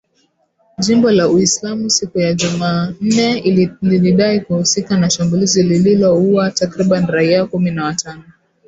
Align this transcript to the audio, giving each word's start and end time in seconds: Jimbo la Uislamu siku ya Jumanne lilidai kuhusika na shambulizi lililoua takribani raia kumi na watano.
Jimbo 0.79 1.11
la 1.11 1.27
Uislamu 1.29 1.89
siku 1.89 2.19
ya 2.19 2.33
Jumanne 2.33 3.41
lilidai 3.81 4.39
kuhusika 4.39 4.97
na 4.97 5.09
shambulizi 5.09 5.63
lililoua 5.63 6.51
takribani 6.51 7.05
raia 7.07 7.45
kumi 7.45 7.71
na 7.71 7.83
watano. 7.85 8.23